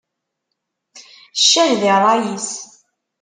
[1.39, 2.49] Ccah di ṛṛay-is!